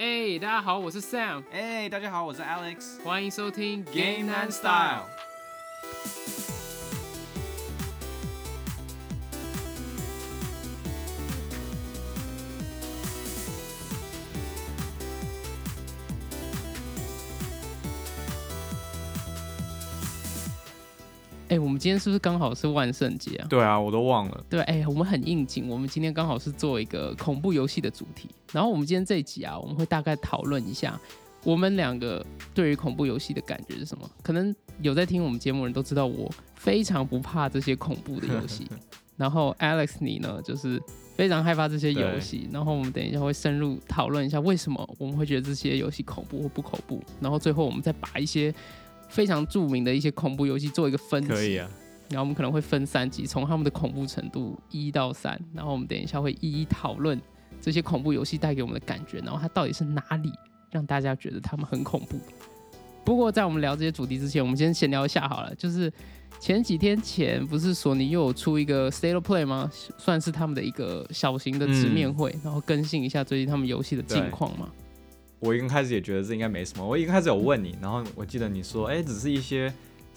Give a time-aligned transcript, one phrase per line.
[0.00, 3.02] 哎、大家好，我是 Sam，哎、大家好，我是 Alex。
[3.02, 5.17] 欢迎收听 Game and Style。
[21.78, 23.46] 们今天是不是刚好是万圣节啊？
[23.48, 24.44] 对啊，我都忘了。
[24.50, 28.28] 对，哎、我们很应景，我们今天刚好是做一个恐怖游戏的主题。
[28.52, 30.98] 然后我们今天这一集啊，我们会大概讨论一下
[31.44, 34.10] 我们两个对于恐怖游戏的感觉是什么。
[34.24, 34.52] 可能
[34.82, 38.66] 有在听我们节目的人都知道，我非常不怕这些恐怖的游戏。
[39.16, 40.82] 然后 Alex 你呢，就是
[41.16, 42.48] 非常害怕这些游戏。
[42.52, 47.00] 然后我们等一下会深入讨论一下为什么我们会觉得这些游戏恐怖或不恐怖。
[47.20, 48.52] 然后最后我们再把一些
[49.08, 51.28] 非常著名的一些恐怖游戏做一个分析。
[51.28, 51.68] 可以啊，
[52.10, 57.20] 然后我们可能会分三集，从他们的恐怖程度一到三，然后我们等一下会一一讨论
[57.60, 60.32] 这些恐怖游戏带给我们的感觉，然后它到底是哪里
[60.70, 62.18] 让大家觉得他们很恐怖。
[63.04, 65.90] 不过在我们聊这些主题之前，我们先闲聊一下好了，就是
[66.38, 69.70] 前几天前不是索尼又有出一个 State of Play 吗？
[69.96, 74.68] 算是他们的一个小型的直面会，然后更新一下最近他们游戏的近况嘛。
[75.40, 76.86] 我一开始也觉得这应该没什么。
[76.86, 79.72] 我一开始有问你，然后我记得你说，哎、只是一些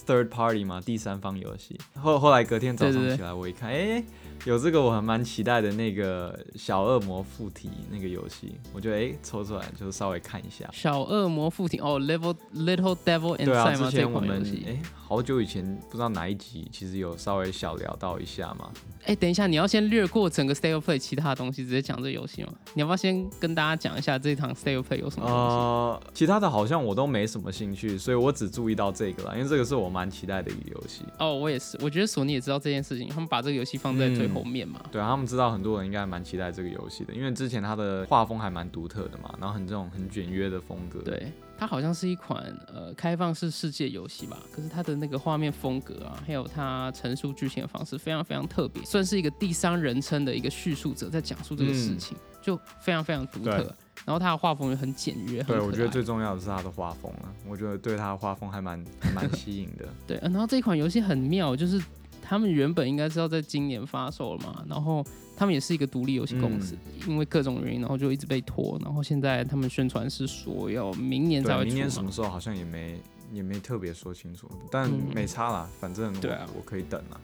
[0.06, 1.80] third party 嘛，第三方游戏。
[1.96, 4.04] 后后来隔天早对对对上起来，我一看，哎、
[4.46, 10.70] 有这个我还蛮期待的那个小恶魔附体那个游戏，我就哎、抽出来就是稍微看一下。
[10.74, 13.78] 小恶魔附体哦，Level Little Devil 对啊，Inside 吗？
[13.78, 14.42] 这之前我们。
[14.68, 18.72] 哎、好久以前不知道哪一集，其实有稍微小聊到一下嘛。
[19.06, 22.54] 哎、等一下，你要先略过整个 State of Play 其他的东西，直接讲这个游戏吗？
[22.74, 25.34] 你要不要先跟大家讲一下这一场 State of Play 有什么东西？
[25.34, 31.04] 呃，其他的好像我都没什么兴趣，所以我只注意到这个了，因为这个是我蛮期待的一个游戏。
[31.20, 34.82] 哦，我也是，我觉得索尼也知道这件事情，他们把这个游戏放在最后面嘛。
[34.92, 53.76] 对啊，他们知道很多人应该蛮期待这个游戏的，因为之前它的画风还蛮独特的嘛，然后很这种很简约的风格。，对，它好像是一款呃开放式世界游戏吧，可是它的那个画面风格啊，还有它陈述剧情的方式非常非常特别，算是一个第三人称的一个叙述者在讲述这个事情，就非常非常独特。
[54.06, 59.88] 然后他的画风也很简约，对我觉得最重要的是他的画风啊，我觉得对他的画风还蛮 还蛮吸引的。
[60.08, 61.82] 对，呃然后这款游戏很妙，就是
[62.22, 65.06] 他们原本应该是要在今年发售了嘛，然后
[65.38, 66.76] 他们也是一个独立游戏公司，
[67.08, 73.00] 因为各种原因，然后就一直被拖，然后现在他们宣传是说要明年才，会出明年什么时候好像也没
[73.32, 75.02] 也没特别说清楚，但嗯。
[75.14, 76.48] 没差啦，反正我对啊。
[76.56, 77.20] 我可以等啊。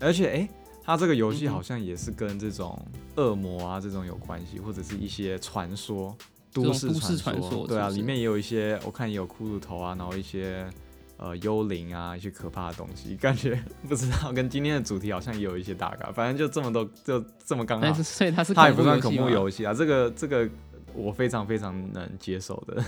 [0.00, 0.48] 而且哎、
[0.84, 2.80] 它这个游戏好像也是跟这种
[3.16, 6.14] 恶魔啊这种有关系，或者是一些传说、
[6.52, 10.68] 都市传传说对啊，里面也有一些，我看也有骷髅头啊，然后一些
[11.16, 13.58] 呃幽灵啊，一些可怕的东西，感觉
[13.88, 17.92] 不知道跟今天的主题好像也有一些大概，反正就这么多，就这么刚好。
[18.02, 20.46] 所以它是它也不算恐恐怖游戏啊，这个这个
[20.92, 22.84] 我非常非常能接受的，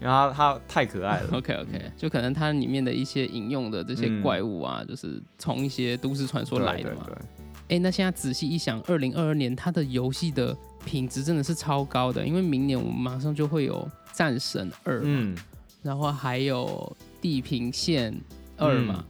[0.00, 1.28] 因为它它太可爱了。
[1.36, 7.02] OK OK，就可能它里面的一些引用的这些嗯怪物啊，就是从一些都市传说来的嘛。
[7.06, 7.22] 对对
[7.68, 15.36] 哎，那现在仔细一想，二零二二年它的游戏的品质真的是超高的，因为明年我们马上就会有《战神二》嘛，嗯，
[15.80, 18.12] 然后还有《地平线
[18.56, 19.04] 二》嘛，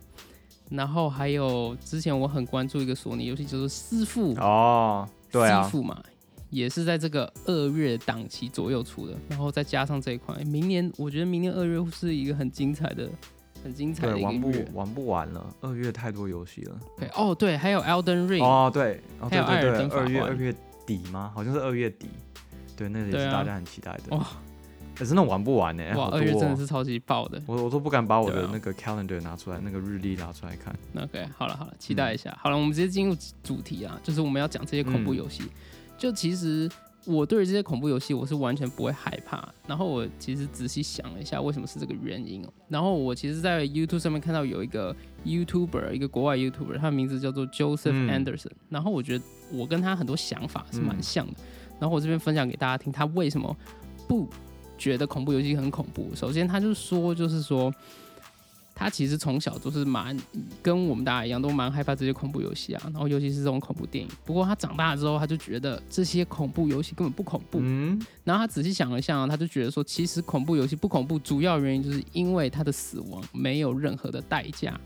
[0.69, 5.63] 然后还有之前我很关注一个索尼游戏，就是《师傅》哦，对啊。
[5.63, 5.99] 师，傅嘛，
[6.51, 13.09] 也是在这个二月档期左右出的，然后再加上这一款，明年我觉得明年二月会是一个很精彩的、
[13.63, 14.69] 很精彩的，一玩不个月。
[14.75, 16.79] 玩不完了，二月太多游戏了。
[16.99, 19.01] 对，哦，对，还有 Elden Ring，、哦，对，
[19.31, 20.55] 对对二月二月
[20.87, 21.31] 底吗？
[21.35, 22.09] 好像是二月底，
[22.77, 24.17] 对，那个也是大家很期待的。
[24.17, 24.27] 哇
[24.93, 27.41] 可是那玩不完呢，哇，二月真的哦是超级爆的。
[27.47, 30.77] 我我都不敢把我的那个 calendar 拿出来，那个日历拿出来看。
[30.95, 32.37] OK，好了好了，期待一下。
[32.39, 35.45] 好了，我们直接进入主题啊，就是我们要讲这些恐怖游戏。
[36.01, 36.67] 就其实
[37.05, 39.47] 我对于这些恐怖游戏，我是完全不会害怕。
[39.67, 42.49] 然后我其实仔细想了一下，为什么是这个原因哦。
[42.69, 44.97] 然后我其实，在 YouTube 上面看到有一个
[45.27, 51.35] YouTuber，一个国外 YouTuber，他的名字叫做 Joseph Anderson、然后我觉得我跟他很多想法是蛮像的。
[51.79, 53.55] 然后我这边分享给大家听，他为什么
[54.09, 54.27] 不
[54.79, 56.11] 觉得恐怖游戏很恐怖？
[56.15, 57.71] 首先，他就说，就是说。
[58.81, 60.17] 他其实从小就是蛮
[60.63, 64.11] 跟我们大家一样，都蛮害怕这些恐怖游戏啊，然后尤其是这种恐怖电影。
[64.25, 67.59] 不过他长大之后，他就觉得这些恐怖游戏根本不恐怖。
[67.61, 74.81] 嗯，然后他仔细想了一下，他就觉得说，其实恐怖游戏不恐怖，主要原因就是因为他的死亡没有任何的代价。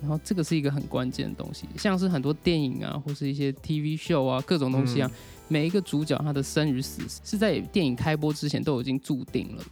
[0.00, 5.10] 然后这个是一个很关键的东西，像是很多电影啊，或是一些 TV show 啊，各种东西啊，
[5.48, 9.64] 每一个主角他的生与死是在电影开播之前都已经注定了。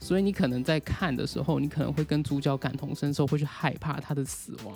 [0.00, 4.74] 所以你可能在看的时候，你可能会跟主角感同身受，会去害怕他的死亡。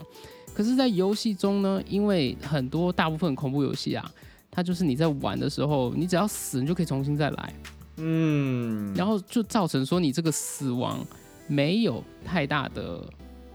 [0.55, 4.09] 可是，在游戏中呢，因为很多大部分恐怖游戏啊，
[4.51, 7.55] 它就是你在玩的时候，你只要死，你就可以重新再来。
[7.97, 11.05] 嗯，然后就造成说你这个死亡
[11.49, 13.03] 没有太大的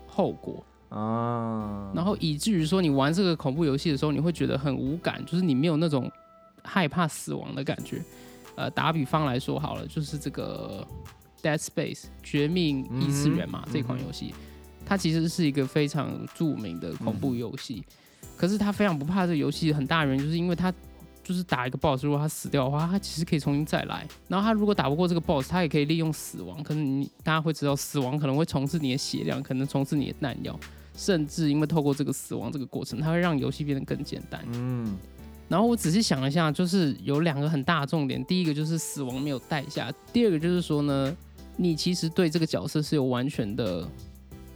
[0.08, 6.12] 后果，啊，然后以至于说你玩这个恐怖游戏的时候，你会觉得很无感，就是你没有那种
[6.64, 8.02] 害怕死亡的感觉。
[8.56, 10.86] 呃，打比方来说好了，就是这个
[11.42, 14.34] 《Dead Space》绝命异次元嘛，嗯这款游戏，
[14.86, 17.84] 它其实是一个非常著名的恐怖游戏。
[18.38, 20.74] 可是它非常不怕这个游戏，很大原因就是因为它
[21.22, 24.08] 就是打一个 BOSS，如果他死掉的话，他其实可以重新再来。
[24.28, 30.60] 然后他如果打不过这个 BOSS，他也可以利用死亡，可能你大家会知道，死亡可能会重置你的血量，可能重置你的弹药，
[30.96, 34.44] 甚至因为透过这个死亡这个过程，它会让游戏变得更简单。
[34.54, 34.98] 嗯
[35.48, 41.16] 然后我仔细想了一下，就是有两个很大的重点，第一个就是死亡没有代价，第二个就是说呢，
[41.62, 43.86] 你其实对这个角色是有完全的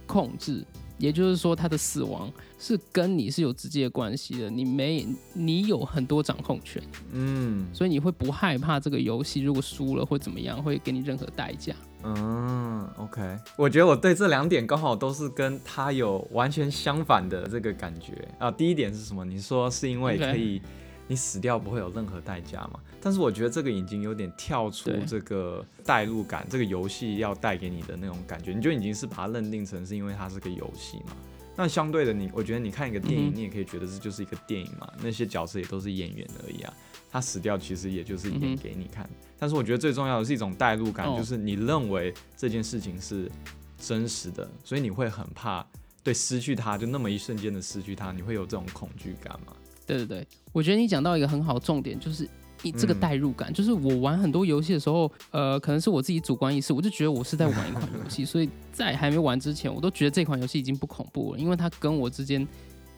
[0.06, 0.64] 控制，
[0.96, 11.74] 也就是说他的死亡是跟你是有直接关系的，你没你有很多掌控权，嗯所以你会不害怕这个游戏如果输了会怎么样会给你任何代价。
[12.06, 18.50] 嗯，OK，我觉得我对这两点刚好都是跟他有完全相反的这个感觉啊。
[18.50, 19.24] 第一点是什么？
[19.24, 20.60] 你说是因为可以
[21.06, 22.80] 你死掉不会有任何代价嘛？
[23.00, 31.16] 但是我觉得这个已经有点跳出这个代入感，这个游戏要带给你的那种感觉，你就已经是把它认定成是因为它是个游戏嘛。
[31.56, 36.72] 那相对的你，我觉得你看一个电影，嗯你也可以觉得这就是一个电影嘛，那些角色也都是演员而已啊。
[37.12, 39.08] 他死掉其实也就是演给你看，
[39.38, 43.30] 但是我觉得最重要的是一种代入感，哦就是你认为这件事情是
[43.78, 45.64] 真实的，所以你会很怕
[46.02, 49.52] 对失去他，就那么一瞬间的失去他，你会有这种恐惧感嘛？
[49.86, 52.28] 对对对，我觉得你讲到一个很好的重点，就是
[52.62, 62.46] 你这个嗯代入感，就是我玩很多游戏的时候，呃，可能是我自己主观意识，我就觉得我是在玩一款游戏， 所以在还没玩之前，我都觉得这款游戏已经不恐怖了，因为它跟我之间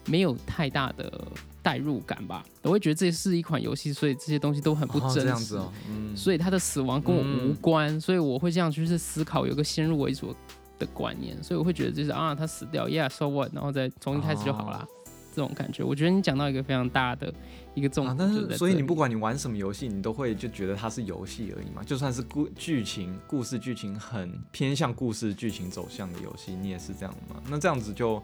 [0.05, 1.11] 没有太大的
[1.61, 5.21] 代入感吧，我会觉得这是一款游戏，所以这些东西都很不哦真实。
[5.21, 10.33] 这样子哦，嗯，所以他的死亡跟我无关，所以我会这样去思考，有个先入为主
[10.79, 14.87] 的观念，所以我会觉得就是啊，他死掉，yeah，so what，然后再重新开始就好啦。
[15.37, 17.31] 这种感觉，我觉得你讲到一个非常大的
[17.75, 21.83] 一个重啊，点，但是所以你不管你玩什么游戏，你都会就觉得它是游戏而已嘛。
[21.83, 27.39] 就算是故剧情、故事剧情很偏向故事剧情走向的游戏，你也是这样的吗？
[27.47, 28.19] 那这样子就，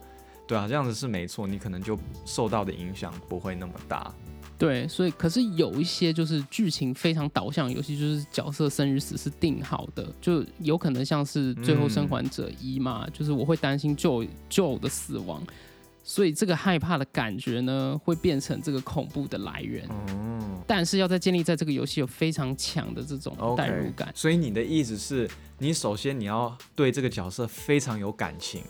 [0.47, 1.95] 对啊，这样子是没错，你可能就
[2.25, 4.11] 受到的影响不会那么大。
[4.57, 15.43] 对，所以可是有一些就是剧情非常导向游戏，就是角色生与死是定好的，就有可能像是《最后生还者一》嘛，就是我会担心救救的死亡，
[16.03, 19.87] 所以这个害怕的感觉呢，会变成这个恐怖的来源。
[19.87, 24.09] 哦但是要在建立在这个游戏有非常强的这种代入感。
[24.15, 28.63] 所以你的意思是你首先你要对这个角色非常有感情，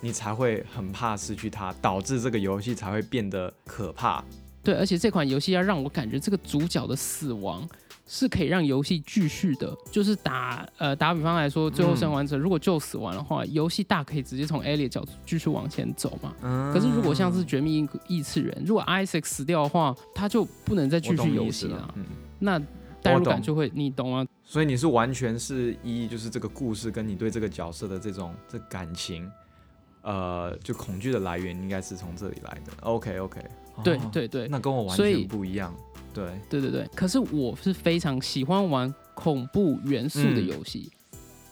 [0.00, 4.24] 你才会很怕失去他，导致这个游戏才会变得可怕。
[4.62, 7.68] 对，而且这款游戏要让我感觉这个主角的死亡
[8.12, 9.72] 是可以让游戏继续的。
[9.92, 16.34] 就是打呃打比方来说，最后生还者如果就死完的话，游戏大可以直接从的角度继续往前走嘛。
[16.42, 21.94] 嗯可是如果像是绝命异次元，如果 Isaac 死掉的话，他就不能再继续游戏了，。
[21.94, 22.04] 嗯。
[22.40, 22.58] 那
[23.00, 24.26] 代入感就会，你懂吗？
[24.44, 29.30] 所以你是完全是一，就是这个故事跟你对这个角色的这种这感情，
[30.02, 32.72] 呃，就恐惧的来源应该是从这里来的。
[32.80, 33.40] OK OK，
[33.82, 35.74] 对对对，那跟我完所以全不一样。
[36.12, 40.46] 对，对对对，可是我是非常喜欢玩恐怖元素的嗯。
[40.48, 40.90] 游戏，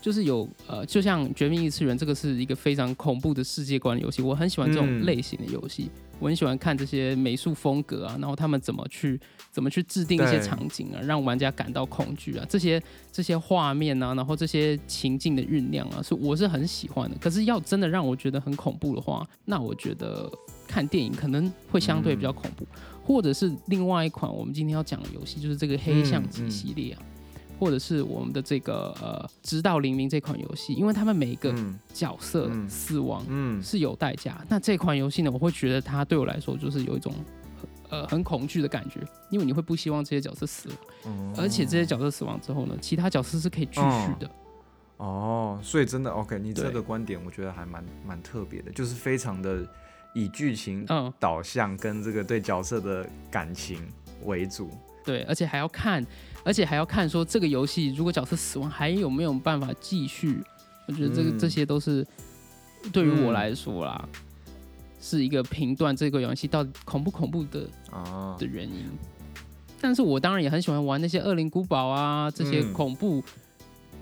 [0.01, 5.05] 就是有呃，就像《绝命异次元》这个是一个非常恐怖的世界观的游戏，我很喜欢这种嗯。
[5.05, 9.21] 类型的游戏，我很喜欢看这些美术风格啊，然后他们怎么去
[9.51, 12.83] 怎么去制定一些场景啊，让玩家感到恐惧啊，这些
[13.13, 17.17] 这些画面啊，然后这些情境的酝酿啊，是我是很喜欢的。
[17.19, 20.31] 可是要真的让我觉得很恐怖的话，那我觉得
[20.67, 22.67] 看电影可能会相对比较恐怖，
[23.05, 27.03] 或者是另外一款我们今天要讲的游戏，就是这个黑象棋嗯嗯系列啊。
[27.59, 31.79] 或者是我们的这个呃，直到黎明这款游戏，因为他们每一个嗯。
[31.93, 32.69] 角色嗯。
[32.69, 34.41] 死亡嗯，是有代价。
[34.49, 37.13] 那这款游戏呢，我会觉得它对我来说就是有一种
[37.89, 39.01] 呃很恐惧的感觉，
[39.31, 41.35] 因为你会不希望这些角色死亡，哦。
[41.37, 44.31] 而且这些角色死亡之后呢，其他角色是可以继续的。
[44.99, 49.67] 哦，所以真的 OK，你这个观点我觉得还蛮蛮特别的，就是非常的
[50.15, 53.81] 以剧情嗯，导向跟这个对角色的感情
[54.25, 54.71] 为主。
[55.09, 56.05] 对，而且还要看，
[56.45, 60.43] 而且还要看说这个游戏如果角色死亡还有没有办法继续。
[60.87, 62.07] 我觉得这个、嗯这些都是
[62.93, 64.07] 对于我来说啦，
[65.01, 68.85] 是一个评断这个游戏到底恐不恐怖的啊的，原因。
[69.81, 73.25] 但是我当然也很喜欢玩那些《恶灵古堡》啊，这些嗯恐怖、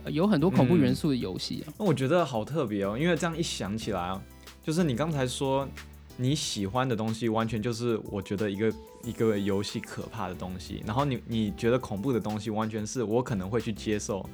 [0.03, 1.73] 呃有很多恐怖元素的游戏啊。
[1.79, 4.21] 那我觉得好特别哦，因为这样一想起来啊，
[4.65, 5.69] 就是你刚才说
[6.16, 14.26] 你喜欢的东西，完全就是我觉得一个一个游戏可怕的东西，然后你你觉得恐怖的东西，完全是我可能会去接受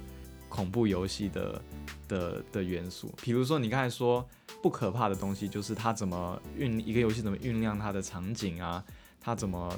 [0.47, 1.61] 恐怖游戏的
[2.07, 3.13] 的的元素。
[3.21, 4.25] 比如说你刚才说
[4.61, 8.83] 不可怕的东西，就是它怎么运一个游戏怎么酝酿它的场景啊，
[9.19, 9.77] 它怎么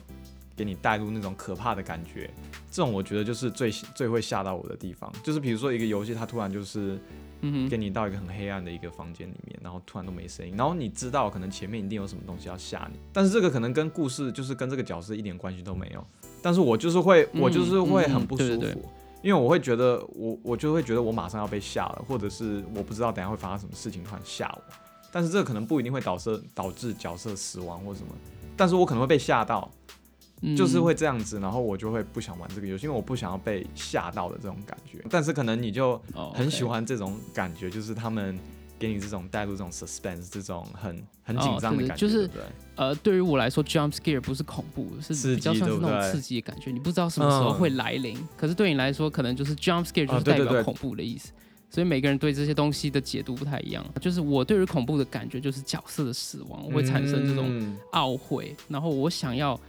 [0.55, 2.29] 给你带入那种可怕的感觉，
[2.71, 5.12] 这种我觉得就是最最会吓到我的地方。
[5.24, 7.00] 就是比如说一个游戏，它突然就是。
[7.41, 16.03] 嗯给你到一个很黑暗的一个房间里面，然后突然都没声音，然后你知道可能前面一定有什么东西要吓你，但是这个可能跟故事就是跟这个角色一点关系都没有，
[16.41, 18.81] 但是我就是会我就是会很不舒服，嗯嗯对对
[19.21, 24.74] 因为我会觉得我我就会觉得我马上要被吓了，或者是我不知道等下会发生什么事情突然吓我，
[25.12, 28.15] 但是这个可能不一定会导致导致角色死亡或什么，
[28.57, 29.75] 但是我可能会被吓到，嗯
[30.56, 35.04] 就是会这样子，然后我就会不想玩这个游戏，因为我不想要被吓到的这种感觉。
[35.10, 38.38] 但是可能你就哦很喜欢这种感觉，就是他们
[38.77, 42.42] 给你这种带入这种 suspense，这种很很紧张的感觉，就是对？
[42.75, 48.18] 呃，对于我来说，jump scare 不是恐怖，是比较像是那种刺激的感觉，你不知道什么时候嗯会来临。
[48.36, 51.32] 可是对你来说，可能就是 jump scare 就啊是代表恐怖的意思。
[51.68, 53.86] 所以每个人对这些东西的解读不太一样。
[54.00, 59.60] 就是我对于恐怖的感觉，就是角色的死亡我会产生这种嗯懊悔，然后我想要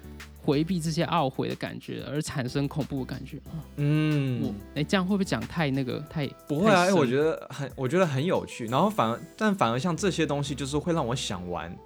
[0.47, 3.37] 回避这些懊悔的感觉，而产生恐怖的感觉。
[3.39, 8.67] 啊嗯，我哎、这样会不会讲太那个太不会啊，哎，我觉得很，我觉得很有趣。
[8.67, 11.77] 然后反而，但反而像这些东西，就是会让我想玩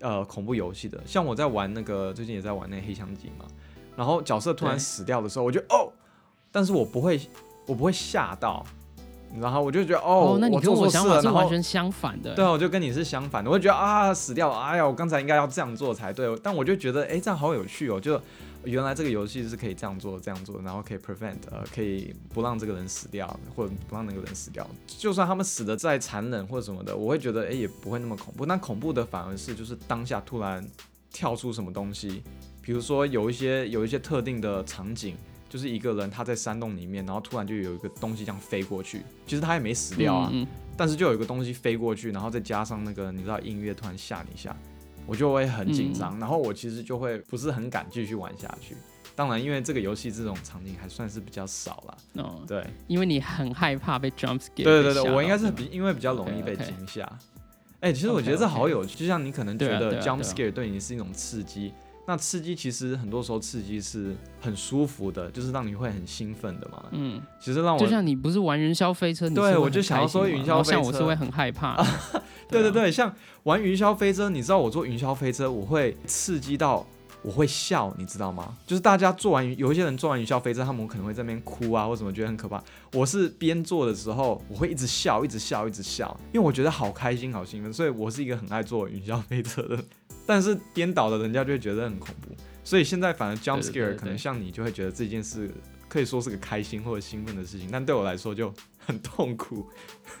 [0.00, 1.00] 呃恐怖游戏的。
[1.06, 3.46] 像我在玩那个，最近也在玩那个黑箱警嘛。
[3.96, 5.90] 然后角色突然死掉的时候，我就哦，
[6.52, 7.18] 但是我不会，
[7.66, 8.66] 我不会吓到，
[9.40, 12.34] 然后我就觉得哦，那你跟我想法是完全相反的。
[12.34, 16.34] 对啊，我就跟你是相反的，我就觉得啊死掉了，哎呀，我刚才应该要这样做才对。
[16.42, 18.20] 但我就觉得，哎，这样好有趣哦，就
[18.62, 24.64] 原来这个游戏是可以这样做、这样做，然后可以 prevent，呃，可以不让这个人死掉，或者不让那个人死掉。
[24.86, 28.46] 就算他们死的再残忍或者什么的，我会觉得，哎，也不会那么恐怖。
[28.46, 30.64] 那恐怖的反而是就是当下突然
[31.12, 32.22] 跳出什么东西，
[32.62, 35.16] 比如说有一些有一些特定的场景。
[35.54, 40.46] 就是一个人他在山洞里面，然后突然就有一个东西这样飞过去，其实他也没死掉啊，嗯嗯
[40.76, 44.56] 但是就有一个东西飞过去，然后再加上那个你知道音乐突然吓你一下，
[45.06, 48.74] 我就会很紧嗯张，然后我其实就会不是很敢继续玩下去。
[49.14, 51.96] 当然，因为这个游戏这种场景还算是比较少啦。
[52.24, 57.08] 哦，对，因为你很害怕被 jump scare 对对对，我应该是比因为比较容易被惊吓。
[57.78, 61.72] 哎、其实我觉得这好有趣，就像你可能觉得 jump scare 对你是一种刺激，
[62.06, 66.84] 那刺激其实很多时候刺激是很舒服的，就是让你会很兴奋的嘛。
[66.90, 70.80] 嗯，其实让我就像你不是玩云霄飞车，你对我就想要说云霄飞车。
[70.80, 71.76] 我是会很害怕。
[72.48, 76.86] 对对对，像玩云霄飞车，你知道我坐云霄飞车，我会刺激到
[77.24, 78.54] 我会笑，你知道吗？
[78.66, 82.62] 就是大家做完，有一些人做完云霄飞车，他们可能会在那边哭啊，或什么，觉得很可怕。
[82.92, 89.82] 我是边做的时候，我会一直笑，一直笑，一直笑，因为我觉得好开心，好兴奋，所以我是一个很爱做云霄飞车的。
[90.26, 95.50] 但是颠倒的人家就会觉得很恐怖，所以现在反而 jump scare 可能像你就会觉得这件事
[95.88, 98.52] 可以说是个开心或者兴奋的事情，但对我来说就
[98.86, 99.66] 很痛苦。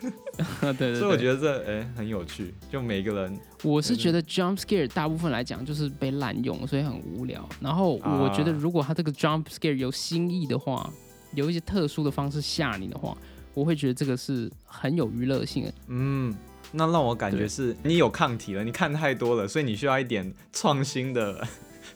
[0.60, 7.48] 对对对，所以我觉得这哎、很有趣，就每个人我是觉得 jump scare 大部分来讲就是被滥用，所以很无聊。
[7.60, 10.90] 然后我觉得啊如果他这个 jump scare 有新意的话，
[11.32, 13.16] 有一些特殊的方式吓你的话，
[13.54, 15.74] 我会觉得这个是很有娱乐性的。
[15.88, 16.34] 嗯，
[16.72, 21.46] 那让我感觉是你有抗体了，你看太多了，所以你需要一点创新的，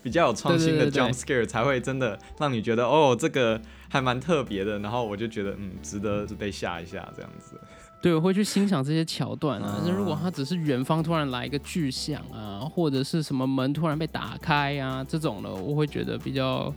[0.02, 7.58] 比较有创新的 jump scare 才会真的让你觉得哦，这个还蛮特别的，然后我就觉得嗯，值得被吓一下这样子。
[8.00, 9.68] 对，我会去欣赏这些桥段啊。
[9.68, 16.72] 啊那、如果它只是远方突然来一个巨响啊，或者是什么门突然被打开啊这种的，我会觉得比较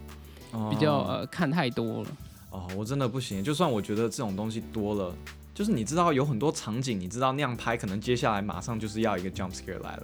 [0.70, 2.10] 比较、哦呃看太多了。
[2.50, 5.14] 哦，我真的不行，就算我觉得这种东西多了。
[5.54, 10.04] 就是你知道有很多场景，你知道那样拍，可能接下来马上就是要一个 jump scare 来了，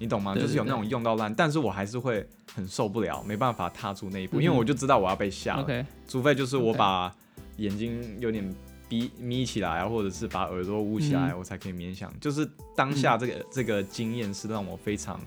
[0.00, 0.34] 你懂吗？
[0.34, 5.86] 就是有那种用到烂，但是我还是会很受不了，没办法踏出那一步，嗯因为我就知道我要被吓了。
[6.08, 7.14] 除非就是我把
[7.58, 8.42] 眼睛有点
[8.88, 12.10] 闭眯起来啊，或者是把耳朵捂起来，嗯我才可以勉强。
[12.18, 15.20] 就是当下这个、这个经验是让我非常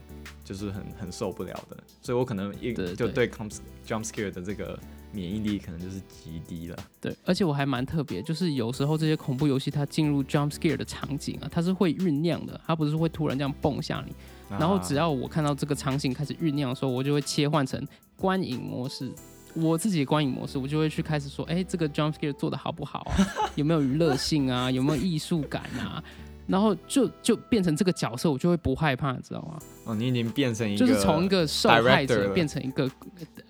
[0.44, 4.78] 就是很很受不了的，所以我可能一对就对对 jump jump scare 的这个
[5.12, 6.78] 免疫力可能就是极低了。
[7.00, 14.16] 对，而且我还蛮特别，就是有时候这些恐怖游戏它进入 jump scare 的场景啊，它是会酝酿的，它不是会突然这样蹦下你。
[14.60, 19.12] 然后只要要我看到这个场景开始酝酿的时候，我就会切换成观影模式。
[19.54, 23.14] 我自己的观影模式，我就会去开始说，哎，这个 jump scare 做的好不好啊？
[23.56, 24.72] 有没有娱乐性啊？
[24.72, 26.04] 有没有艺术感啊？
[26.48, 29.60] 然后就就变成这个角色，我就会不害怕，你知道吗？
[29.86, 32.90] 哦，你已经变成一个就是从一个受害者变成一个，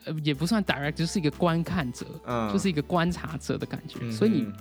[0.03, 3.99] 呃，也不算 direct，就是一个观看者，嗯就是一个观察者的感觉。
[4.01, 4.53] 嗯所以你嗯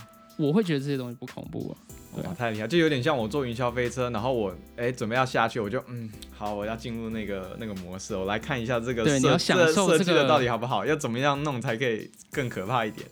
[0.43, 1.73] 我会觉得这些东西不恐怖啊。
[2.15, 2.69] 对哇，太厉害！
[2.69, 13.09] 就有点像我坐云霄飞车，然后我哎、准备要下去，我就嗯好，我要进入那个那个模式，我来看一下这个设对你要享受这个设计的到底好不好，要怎么样弄才可以更可怕一点，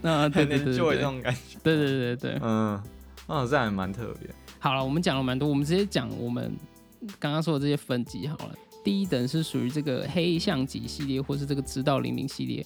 [0.00, 1.58] 那 对对对就会对对那种感觉。
[1.62, 2.38] 对对对对。
[2.40, 2.82] 嗯，
[3.28, 4.30] 嗯，这还蛮特别。
[4.58, 6.50] 好了，我们讲了蛮多，我们直接讲我们
[7.18, 8.54] 刚刚说的这些分级好了。
[8.82, 12.64] 第一等是属于这个黑象级系列，或是这个直到黎明系列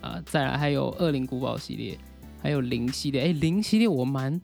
[0.00, 1.96] 啊、再来还有恶灵古堡系列，
[2.42, 3.22] 还有零系列。
[3.22, 4.40] 哎，零系列我蛮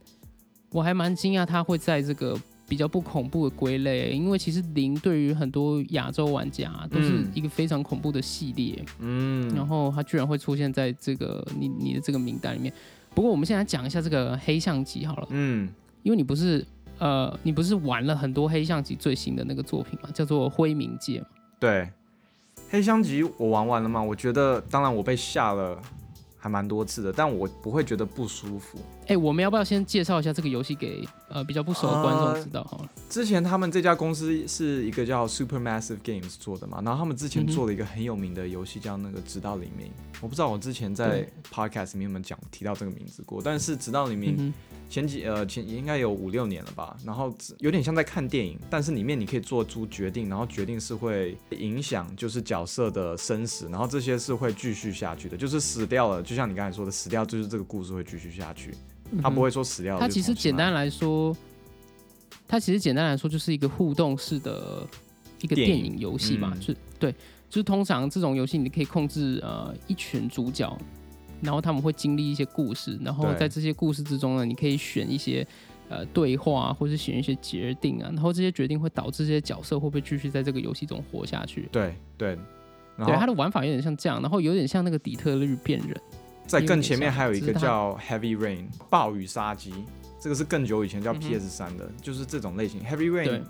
[0.70, 8.84] 我还蛮惊讶，它会在这个比较不恐怖的归类，因为其实零对于很多亚洲玩家都是嗯一个非常恐怖的系列。
[8.98, 12.72] 嗯然嗯，后它居然会出现在这个你你的这个名单里面。
[13.14, 15.68] 不过我们现在讲一下这个黑相机好了，嗯，
[16.02, 16.64] 因为你不是
[16.98, 21.28] 呃你不是玩了很多黑相机最新的那个作品嘛，叫做《灰冥界》嘛。
[21.60, 21.90] 对，
[22.70, 24.02] 黑相机我玩完了吗？
[24.02, 25.78] 我觉得，当然我被吓了
[26.42, 28.76] 还蛮多次的，但我不会觉得不舒服。
[29.08, 32.88] 哎，我们要不要先介绍一下这个游戏给呃比较不熟的观众知道好了？
[33.10, 39.86] 之前他们这家公司是一个叫 Supermassive Games 做的嘛，然后他们之前做了一个很有名的游戏叫那个《直到黎明》，
[40.20, 44.54] 我不知道我之前在 podcast 里面有没有讲提到这个名字过，但是《直到黎明》嗯
[44.88, 58.74] 前几呃前应该有五六年了吧，然后有点像在看电影，但是里面你可以做出决定，然后决定是会影响就是角色的生死，然后这些是会继续下去的，就是死掉了，就像你刚才说的，死掉就是这个故事会继续下去，
[59.18, 60.88] 哼，他不会说死掉了就它其实简单来。
[60.88, 61.36] 说，
[62.46, 64.86] 它其实简单来说就是一个互动式的
[65.40, 66.60] 一个电影游戏嘛，嗯。
[66.60, 67.12] 就对，
[67.48, 70.76] 就是通常这种游戏你可以控制呃一群主角，
[71.40, 75.46] 然后他们会经历一些故事，然后在这些故事之中呢，你可以选一些
[75.88, 81.68] 呃对话，或是选一些决定啊，然后这些决定会导致这些角色会不会继续在这个游戏中活下去。
[81.72, 82.36] 对对，
[82.98, 86.00] 对，后它的玩法有点像这样，然后有点像那个底特律变人。
[86.52, 89.72] 在更前面还有一个叫 Heavy Rain 暴雨杀机，
[90.20, 92.78] 这个是更久以前叫 PS 三的，就是这种类型。
[92.82, 93.40] Heavy Rain，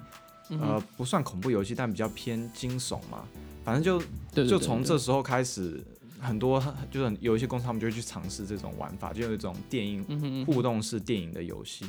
[0.50, 3.24] 嗯呃，不算恐怖游戏，但比较偏惊悚嘛。
[3.64, 5.82] 反正就就从这时候开始，
[6.20, 11.86] 很多就是有一些公司他们就会去尝试这种玩法，就有一种电影互动式电影的游戏。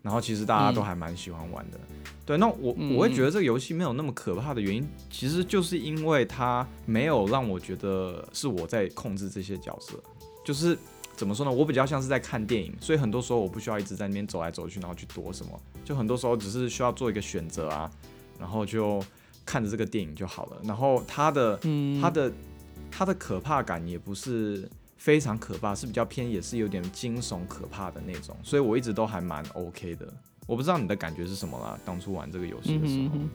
[0.00, 1.80] 然后其实大家都嗯还蛮喜欢玩的，
[2.26, 2.36] 对。
[2.36, 9.94] 那我嗯我会觉得这个游戏没有那么可怕的原因，其实就是因为它没有让我觉得是我在控制这些角色，
[10.44, 10.78] 就是
[11.16, 11.50] 怎么说呢？
[11.50, 17.90] 我比较像是在看电影，所以很多时候我不需要一直在那边走来走去，然后去躲什么，就很多时候只是需要做一个选择啊，
[18.38, 19.02] 然后就
[19.46, 20.58] 看着这个电影就好了。
[20.64, 22.32] 然后它的嗯，它的
[22.90, 30.12] 它的可怕感也不是非常可怕，是比较偏也是有点惊悚可怕的那种，所以我一直都还蛮 OK 的。
[30.46, 31.78] 我不知道你的感觉是什么啦？
[31.86, 33.30] 当初玩这个游戏的时候，嗯哼嗯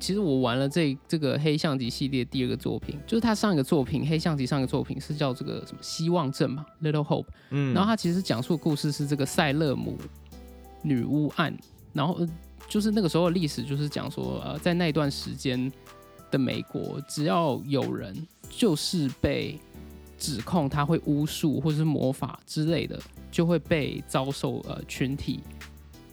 [0.00, 7.26] 其实我玩了这这个黑象棋系列第二个作品，就是他上一个作品黑象棋上一个作品是叫这个什么希望镇嘛，Little Hope。
[7.50, 9.96] 嗯，然后他其实讲述的故事是这个塞勒姆
[10.82, 11.56] 女巫案，
[11.92, 12.28] 然后呃
[12.68, 15.70] 就是那个时候的历史就是讲说，呃，在那段时间
[16.30, 18.14] 的美国，只要有人
[18.48, 19.58] 就是被
[20.18, 22.98] 指控他会巫术或是魔法之类的，
[23.30, 25.40] 就会被遭受呃群体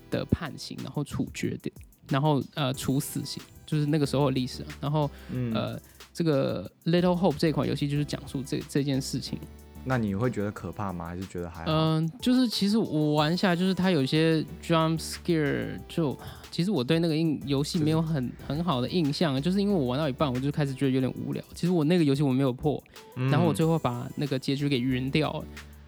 [0.10, 1.72] 的判刑，然后处决的，
[2.10, 4.68] 然后呃处死刑，就是那个时候的历史、啊。
[4.82, 5.80] 然后嗯呃，
[6.14, 9.40] 这个 Little Hope 这款游戏就是讲述这这件事情。
[9.84, 11.08] 那你会觉得可怕吗？
[11.08, 11.72] 还是觉得还好？
[11.72, 16.16] 嗯，就是其实我玩下来，就是它有一些 jump scare，就
[16.52, 21.44] 其实我对那个印游戏没有很很好的印象，就是因为我玩到一半，我就开始觉得有点无聊。
[21.56, 22.84] 其实我那个游戏我没有破，
[23.32, 25.46] 然后我最后把那个结局给晕掉了，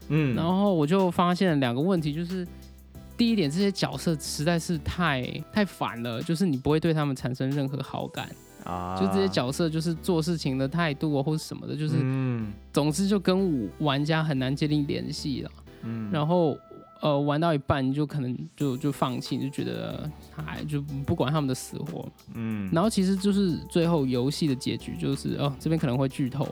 [0.07, 2.47] 嗯，然后我就发现了两个问题，就是
[3.15, 8.29] 第一点，这些角色实在是太太烦了，就是你不会对他们产生任何好感，
[8.63, 12.51] 啊，就这些角色就是做事情的态度啊或者什么的，就是、嗯。
[12.71, 15.51] 总之就跟我玩家很难建立联系了。
[15.83, 16.57] 嗯，然后
[17.01, 22.09] 呃玩到一半你就可能就就放弃，你就觉得哎就不管他们的死活。
[22.33, 26.47] 嗯，然后其实就是最后游戏的结局就是哦这边可能会剧透，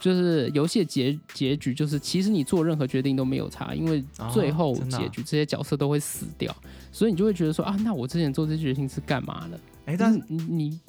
[0.00, 6.54] 就是游戏的结结局就是其实你做任何决定都没有差，因为哦最后结局这些角色都会死掉，
[6.92, 9.58] 所以你就会觉得说啊那我之前做这些决定是干嘛的？
[9.86, 10.80] 哎，但是你你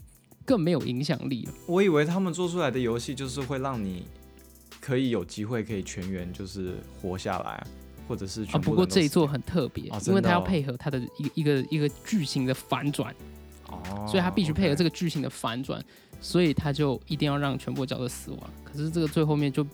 [0.43, 1.53] 更没有影响力了。
[1.67, 4.05] 我以为他们做出来的游戏就是会让你
[4.81, 7.65] 可以有机会可以全员就是活下来，
[8.07, 13.15] 或者是啊，不过这一座很特别，哦因为它要配合它的一个一个一个剧情的反转，
[13.91, 14.95] 哦，所以他必须配合这个。
[14.95, 15.83] 剧情的反转，
[16.21, 18.39] 所以他就一定要让全部角色死亡。
[18.63, 19.67] 可是这个最后面就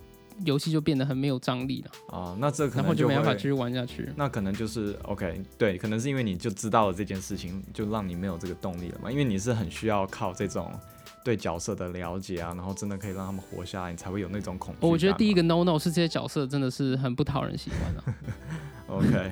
[0.44, 4.10] 游戏就变得很没有张力了，哦，那这可然后能就没办法继续玩下去。
[4.16, 9.12] 那可能就是 OK，对，可能是因为你就知道了这件事情，就让你没有这个动力了嘛。
[9.12, 10.72] 因为你是很需要靠这种
[11.24, 14.88] 对角色的了解啊，然后真的可以让他们活下来，你才会有那种恐惧。
[14.88, 18.18] 我觉得第一个 no no 是这些角色真的是很不讨人喜欢啊。
[18.90, 19.32] OK，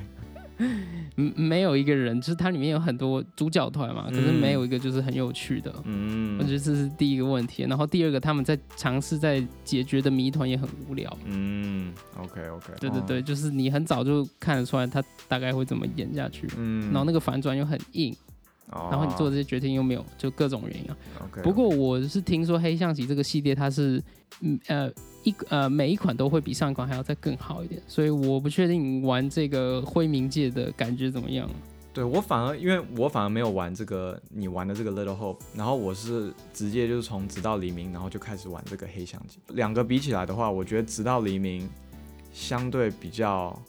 [0.60, 5.74] 嗯，没有一个人，就是它里面有很多主角团嘛，可是没有一个就是很有趣的。
[5.84, 11.18] 嗯，我觉得这是第一个问题，然后第二个，他们在尝试在解决的谜团也很无聊。
[11.26, 18.16] 嗯，OK OK，对对对，就是你很早就看得出来他大概会怎么演下去，嗯，然后那个反转又很硬，
[18.72, 20.98] 然然后你做这些决定又没有，就各种原因啊。
[21.26, 24.02] OK，不过我是听说黑象棋这个系列它是，
[24.42, 24.90] 嗯呃
[25.24, 31.50] 一呃每一款都会比上一款还要再更好一点，所以我不确定玩这个灰冥界的感觉怎么样。
[31.92, 39.40] 对我反而，因为我反而没有玩这个你玩的这个 Little Hope，然后我是直接就是从直到黎明，然后就开始玩这个黑相机。
[39.50, 41.68] 两个比起来的话，我觉得直到黎明
[42.32, 43.60] 相对比较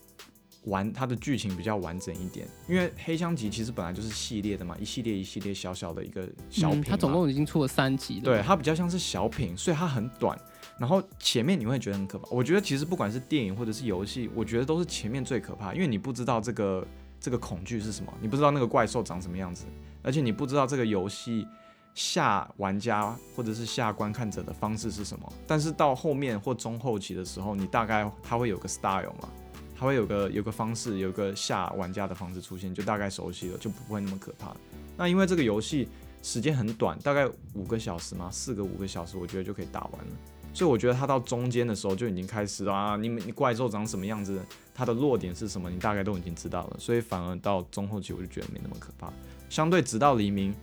[0.66, 2.46] 完，它的剧情比较完整一点。
[2.68, 8.24] 因为黑相集其实本来就是系列的嘛，一系列一系列小小的一个小品、嗯，它总共已经出了三集了。
[8.24, 10.38] 对，它比较像是小品，所以它很短。
[10.80, 12.26] 然后前面你会觉得很可怕。
[12.30, 16.86] 我觉得其实不管是电影或者是游戏，我觉得都是前面最可怕，因为你不知道这个
[17.20, 19.66] 这个恐惧是什么，你不知道那个怪兽长什么样子，
[20.02, 21.46] 而且你不知道这个游戏
[21.94, 25.30] 下玩家或者是下观看者的方式是什么。
[25.46, 29.28] 但是到后面或中后期的时候，你大概它会有个 style 嘛，
[29.76, 34.56] 它会有个有个方式，有个下玩家的方式出现，就大概熟悉了，就不会那么可怕。
[34.96, 35.86] 那因为这个游戏
[36.22, 40.12] 时间很短，大概五个小时嘛，四个五个小时，我觉得就可以打完了。
[40.52, 44.40] 所以我觉得他到中间的时候就已经开始啊，你你怪兽长什么样子，
[44.74, 46.76] 它的弱点是什么，你大概都已经知道了。
[46.78, 49.12] 所以反而到中后期我就觉得没那么可怕。
[49.48, 50.54] 相对直到黎明，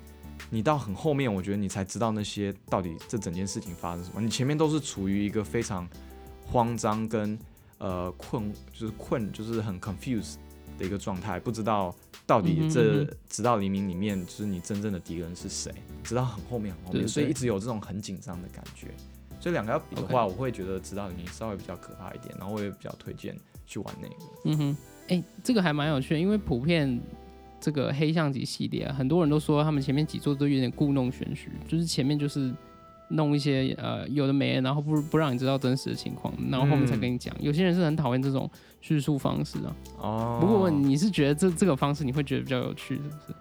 [0.49, 4.21] 你到很后面，我觉得你才知道那些到底这整件事情发生什么。
[4.21, 5.87] 你前面都是处于一个非常
[6.45, 7.37] 慌张跟
[7.77, 10.35] 呃困，就是困，就是很 confused
[10.77, 11.95] 的一个状态，不知道
[12.25, 15.73] 到底这嗯直到黎明里面，就是你真正的敌人是谁，
[16.03, 18.89] 直到很后面很后面，所以一直有这种很紧张的感觉。
[19.39, 24.15] 所以两个要比的话我会觉得直到你稍微比较可怕一点，然后我也比较推荐去玩那个。
[24.45, 24.77] 嗯哼，
[25.09, 26.99] 哎、这个还蛮有趣的，因为普遍
[27.59, 32.53] 这个黑象棋系列、啊，很多人都说他们前面几座都有点故弄玄虚，就是前面就是
[33.09, 37.35] 弄一些呃有的没的，然后不不让你知道真实的情况，然后后面才跟你讲。
[37.39, 38.49] 有些人是很讨厌这种
[38.81, 39.75] 叙述方式啊。
[40.01, 43.33] 哦不过你是觉得这这个方式你会觉得比较有趣，是不是？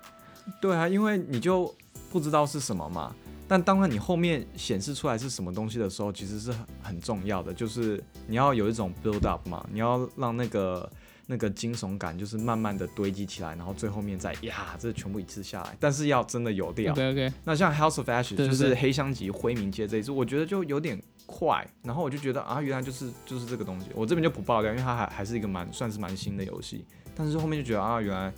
[0.60, 1.74] 对啊，因为你就
[2.10, 3.14] 不知道是什么嘛。
[3.48, 10.90] 但当然，你后面显示出来是什么东西的时候，其实是很很重要的，就是你要有一种 build up 嘛，你要让那个
[11.26, 16.92] 那个惊悚感就是慢慢的堆积起来，然后最后面再呀，这全部一次下来，但是要真的有掉。
[16.92, 23.86] OK OK，那像 House of Ashes 就是黑箱级灰冥界这一次，我觉得就有点快，然后我就觉得啊，原来就是就是这个东西。
[23.94, 28.32] 我这边就不爆料，因为它还还是一个蛮算是蛮新的游戏，但是后面就觉得啊，原来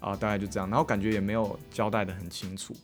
[0.00, 2.74] 啊大概就这样，然后感觉也没有交代的很清楚，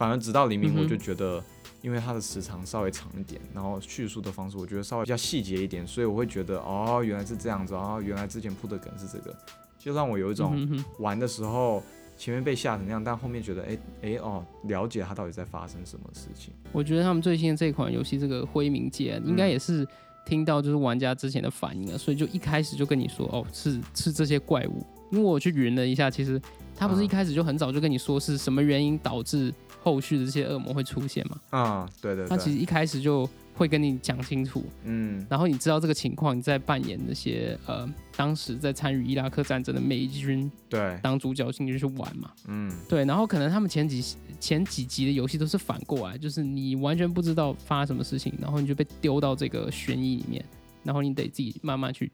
[0.00, 1.44] 反而直到黎明我就觉得。
[1.82, 9.34] 因为它的时长稍微长一点，然后叙述的方式我觉得稍微比较细节一点，所以我会觉得哦，原来是这样子，哦，原来之前铺的梗是这个，
[9.78, 11.82] 就让我有一种玩的时候
[12.18, 16.52] 前面被吓成那样，但后面觉得哎哎哦，了解它到底在发生什么事情。
[16.70, 19.88] 我觉得他们最新的这款游戏，这个灰冥界，应该也是
[20.26, 24.84] 听到就是玩家之前的反应了，所以就一开始就跟你说，哦，是是这些怪物。
[25.12, 26.38] 因为我去云了一下，其实
[26.76, 31.40] 他不是一开始就很早就跟你说是什么原因导致后续的这些恶魔会出现嘛？
[31.50, 42.30] 啊、对对对，他其实一开始就会跟你讲清楚，嗯然后你知道这个情况，你再扮演那些呃当时在参与伊拉克战争的美军对，当主角进去去玩嘛。
[42.46, 50.44] 嗯对，然后可能他们前几前几集的游戏都是反过来，就是你完全不知道发生什么事情，然后你就被丢到这个悬疑里面，
[50.82, 52.10] 然后你得自己慢慢去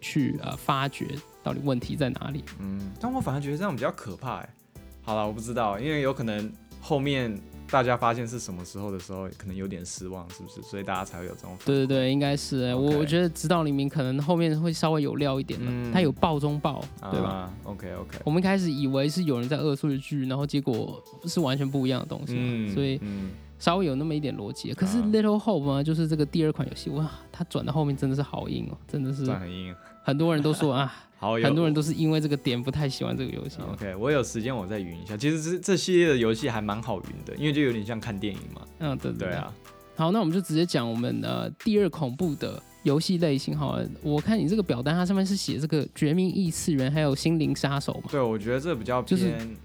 [0.00, 1.06] 去呃发掘
[1.42, 2.42] 到底问题在哪里。
[2.60, 4.54] 嗯，但我反而觉得这样比较可怕哎。
[5.02, 7.38] 好了，我不知道，因为有可能后面
[7.70, 10.62] 大家发现是什么时候的时候，可能有点失望，是不是？
[10.62, 17.28] 所以大家才会有这种反对对对，应该是、欸、我我觉得指导黎明可能后面会稍微有料一点了，嗯他有爆中爆，对吧？
[17.28, 24.72] 啊？OK OK，我们一开始以为是有人在恶作剧，然后结果是完全不一样的东西，嗯，所以嗯稍微有那么一点逻辑。
[24.74, 33.58] 可是啊 Little Hope 呢，就是这个第二款游戏，哇，它转到后面真的是好硬哦，真的是转很硬，很多人都说 啊，好有很多人都是因为这个点不太喜欢这个游戏。
[33.72, 35.16] OK，我有时间我再云一下。
[35.16, 38.62] 其实这这系列的游戏还蛮好云的，因为就有点像看电影嘛。
[38.78, 39.52] 嗯，对对对啊，
[39.96, 43.88] 好，那我们就直接讲我们呃第二恐怖的游戏类型好了。
[44.02, 48.04] 我看你这个表单，它上面是写这个《绝命异次元》还有《心灵杀手》嘛。
[48.10, 49.56] 对，我觉得这比较就是偏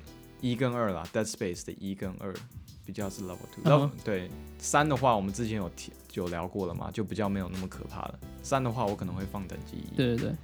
[0.42, 2.34] 一跟二啦，Dead Space 的一跟二
[2.86, 3.90] 比较是 Level Two。
[4.04, 8.20] 对三的话，我们之前有提有聊过了嘛，就比较没有那么可怕了。
[8.42, 9.96] 三的话，我可能会放等级一。
[9.96, 10.36] 对对对，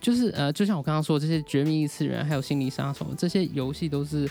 [0.00, 4.28] 就是呃，就像我刚刚说，这些《绝命异次元》还有《心理杀手》这些游戏都是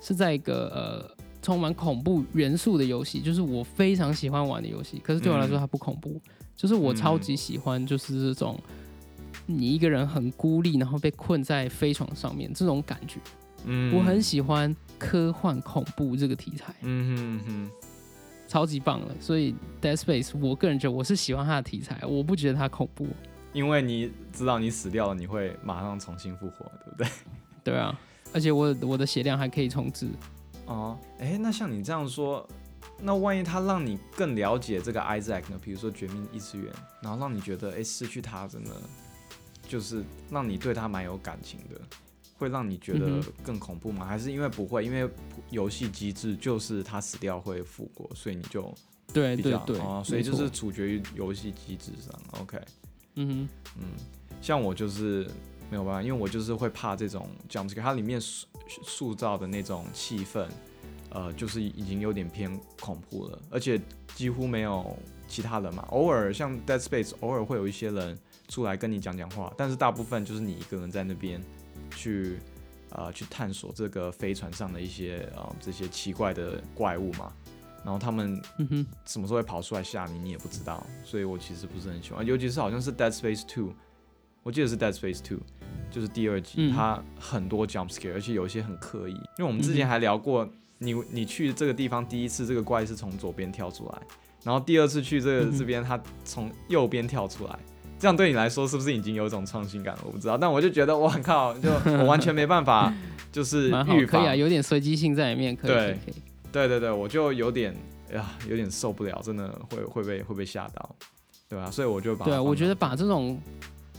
[0.00, 5.00] 是在一个呃充满恐怖元素的游戏，就是我非常喜欢玩的游戏。
[5.02, 6.20] 可是对我来说，嗯它不恐怖，
[6.56, 8.58] 就是我超嗯级喜欢，就是这种
[9.46, 13.18] 你一个人很孤立，然后被困在飞床上面这种感觉。
[13.66, 17.70] 嗯我很喜欢科幻恐怖这个题材，嗯哼嗯哼，
[18.48, 19.14] 超级棒了。
[19.20, 23.06] 所以 Dead Space，我个人觉得我是喜欢它的题材，我不觉得它恐怖。
[23.52, 27.08] 因为你知道你死掉了，你会马上重新复活，对不对？
[27.62, 27.98] 对啊，
[28.32, 30.08] 而且我我的血量还可以重置。
[30.66, 32.44] 哦，哎，那像你这样说，
[33.00, 35.60] 那万一他让你更了解这个 Isaac 呢？
[35.62, 38.70] 比如说《绝命异次元》，然后让你觉得，哎，失去他真的
[39.68, 41.80] 就是让你对他蛮有感情的，
[42.36, 44.04] 会让你觉得嗯更恐怖吗？
[44.04, 44.84] 还是因为不会？
[44.84, 45.08] 因为
[45.50, 48.62] 游戏机制就是他死掉会复活，所以你就
[49.12, 52.40] 比较对对对，哦，所以就是处决于游戏机制上。
[52.40, 52.58] OK，
[53.14, 53.84] 嗯嗯，
[54.40, 55.26] 像我就是
[55.70, 58.46] 没有办法，因为我就是会怕这种 jump scare，它里面塑
[58.84, 60.46] 塑造的那种气氛，
[61.10, 63.80] 呃，就是已经有点偏恐怖了，而且
[64.14, 64.96] 几乎没有
[65.28, 68.18] 其他人嘛，偶尔像 Dead Space，偶尔会有一些人
[68.48, 71.40] 出来跟你讲讲话，但是大部分就是你一个人在那边
[71.94, 72.38] 去
[72.90, 77.32] 呃去探索这个飞船上的一些呃这些奇怪的怪物嘛，
[77.84, 78.40] 然后他们
[79.06, 83.72] 什么时候会跑出来吓你，你也不知道，所以我其实不是很喜欢，尤其是好像是 Dead Space Two，
[84.42, 85.38] 我记得是 Dead Space Two，
[85.90, 94.02] 就是第二集，嗯它很多 jump scare，而且有一些很刻意，因为我们之前还聊过，你你去这个地方第一次这个怪是从左边跳出来，
[94.42, 97.58] 然后第二次去这个这边它从右边跳出来。
[97.98, 100.00] 这样对你来说是不是已经有一种创新感了？
[100.04, 102.92] 我不知道，但我就觉得，我靠，就我完全没办法，
[103.32, 106.14] 就是预防可以啊，有点随机性在里面，可以可以对可以。
[106.52, 107.74] 对对对，我就有点
[108.12, 110.96] 呀，有点受不了，真的会会被会被吓到，
[111.48, 113.40] 对啊，所以我就把对啊，我觉得把这种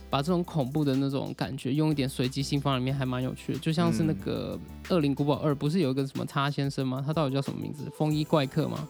[0.09, 4.59] 把这种恐怖的那种感觉用一点随机性放里面还蛮有趣的，就像是那嗯个
[4.95, 7.03] 《恶灵古堡二》，不是有一个什么叉先生吗？
[7.05, 7.83] 他到底叫什么名字？
[7.97, 8.87] 风衣怪客吗？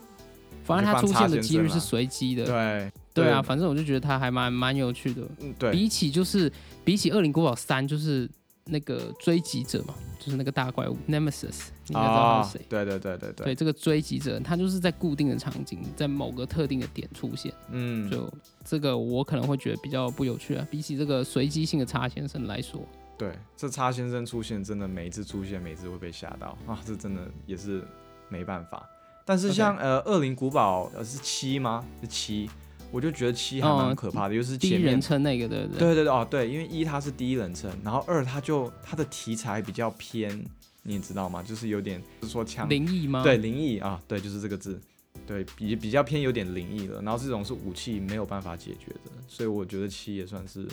[0.66, 2.46] 反正它出现的几率是随机的。
[2.46, 5.22] 对对啊，反正我就觉得它还蛮蛮有趣的。
[5.40, 6.52] 嗯对比起就是
[6.84, 8.30] 比起《恶灵古堡三》，就是
[8.66, 12.66] 那个追击者嘛，就是那个大怪物 Nemesis，你应该知道他是谁。
[12.68, 17.54] 对对对对对，对，这个追击者，他就是在固定的场景，在某个特定的点出现。
[17.70, 18.30] 嗯，就
[18.66, 22.82] 这个我可能会觉得比较不有趣啊，比起这个随机性的叉先生来说，
[23.18, 27.84] 对，这叉先生出现真的每一次出现，每一次会被吓到啊，这真的也是
[28.28, 28.84] 没办法。
[29.26, 31.84] 但是像呃《恶灵古堡》呃是七吗？
[32.00, 32.48] 是七，
[32.92, 35.80] 我就觉得七还蛮哦可怕的，就是第一人称那个对不对？
[35.80, 40.46] 对对对哦对，因为一它是第一人称，然后二它就它的题材比较偏，
[40.84, 41.42] 你也知道吗？
[41.42, 43.24] 就是有点就是说枪灵异吗？
[43.24, 44.80] 对，灵异啊，对，就是这个字，
[45.26, 47.02] 对比比较偏有点灵异了。
[47.02, 50.68] 然后这种是武器没有办法解决的，所以我觉得七也算是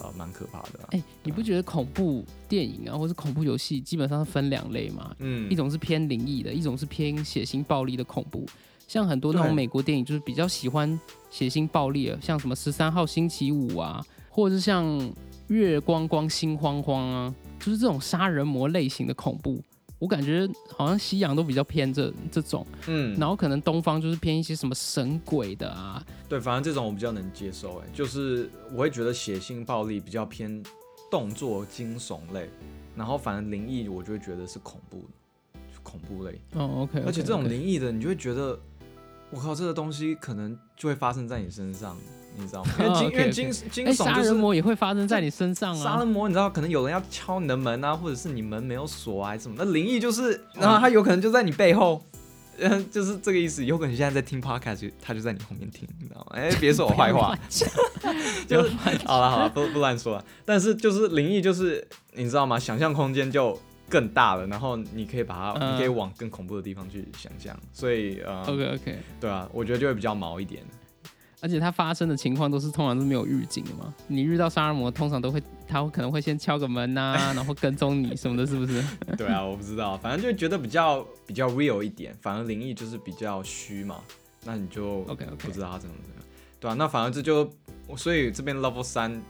[0.00, 5.14] 呃蛮可怕的啊、哎、你不觉得恐怖电影啊，或是恐怖游戏，基本上是分两类吗？
[5.18, 8.46] 嗯，一种是偏灵异的，一种是偏血腥暴力的恐怖。
[8.88, 10.98] 像很多那种美国电影，就是比较喜欢
[11.30, 14.84] 血腥暴力的，像什么十三号星期五啊，或者是像
[15.46, 19.62] 月光光心慌慌啊，就是这种杀人魔类型的恐怖。
[20.00, 30.62] 我感觉好像西洋都比较偏这这种，嗯，然后可能东方就是偏一些什么神鬼的啊，对，反正这种我比较能接受，哎，就是我会觉得血腥暴力比较偏
[31.10, 32.48] 动作惊悚类，
[32.96, 35.04] 然后反正灵异我就会觉得是恐怖，
[35.82, 36.40] 恐怖类。
[36.54, 38.58] 哦，OK，, 而且这种灵异的，你就会觉得，
[39.30, 41.94] 我靠，这个东西可能就会发生在你身上，
[42.36, 42.70] 你知道吗？
[43.12, 46.08] 因为惊，因为惊惊悚就是人魔也会发生在你身上啊杀人。
[46.08, 49.54] 魔，你知道，可能有人要敲你的门啊，或者是你门没有锁啊，还是什么。
[49.58, 52.02] 那灵异就是，然后他有可能就在你背后，
[52.58, 53.64] 嗯， 就是这个意思。
[53.64, 56.26] 有可能现在在听 podcast，他就在你后面听，你知道吗？
[56.36, 57.36] 哎，别说我坏话，
[58.46, 58.70] 就是
[59.06, 60.24] 好了好了，不不乱说了。
[60.44, 62.58] 但是就是灵异，就是你知道吗？
[62.58, 67.58] 想象空间就更大了，然后你可以把它，嗯你可以往更恐怖的地方去想象。
[67.72, 70.62] 所以呃 OK OK，对啊，我觉得就会比较毛一点。
[71.40, 73.94] 而且它发生的情况都是通常都没有预警的嘛。
[74.08, 78.84] 你遇到杀人魔，通常都会他可能会先敲个门呐、 然后跟踪你什么的，是不是？
[79.16, 84.02] 对啊，我不知道，反正就觉得比较比较 real 一点，反而灵异就是比较虚嘛，
[84.44, 86.24] 那你就 OK OK，不知道他怎么怎么样，
[86.60, 87.50] 对啊，那反而这就，
[87.96, 89.20] 所以这边 level 三，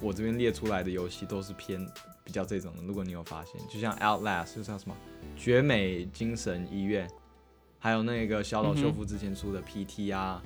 [0.00, 1.78] 我这边列出来的游戏都是偏
[2.24, 4.96] 比较这种的，如果你有发现，就像 Outlast，就像什么
[5.36, 7.06] 绝美精神医院，
[7.78, 10.42] 还有那个小岛秀夫之前出的 PT 啊，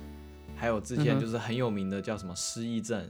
[0.59, 3.09] 还有之前就是很有名的叫什么失忆症。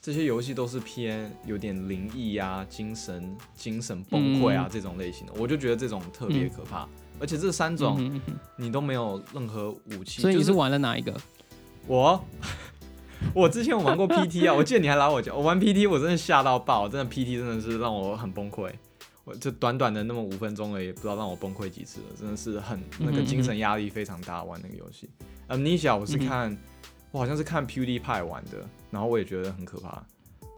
[0.00, 6.88] 这些游戏都是偏有点灵异啊、精神精神崩溃啊、嗯这种类型的，我就觉得这种特别可怕。
[7.20, 8.20] 而且这三种
[8.56, 11.14] 你都没有任何武器，所以你就是玩了哪一个？
[11.86, 12.20] 我，
[13.32, 18.72] 我之前有玩过 PT 啊，我记得你还来我家，我玩 PT 我真的吓到爆，真的 PT 真的是让我很崩溃。
[19.22, 24.42] 我这短短的那么五分钟而已，不知道让我崩溃几次了，真的是很那个精神压力非常大。
[24.42, 25.08] 玩那个游戏
[25.48, 26.58] ，Amnesia 我是看，
[27.12, 30.02] 我好像是看 PewDiePie 玩的，然后我也觉得很可怕。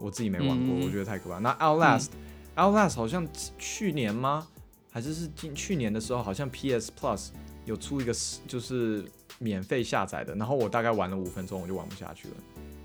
[0.01, 1.39] 我自己没玩过，嗯我觉得太可怕。
[1.39, 2.09] 那 Outlast、
[2.57, 3.27] Outlast 好像
[3.59, 4.47] 去年吗？
[4.91, 7.29] 还是是今去年的时候，好像 PS Plus
[7.65, 8.15] 有出一个
[8.47, 9.05] 就是
[9.39, 12.35] 免费下载的，然后我大概玩了五分钟，我就玩不下去了。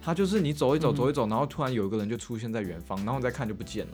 [0.01, 3.93] 它就是你走一走走一走，然后突然有一个人就出现在远方，然后你再看就不见了，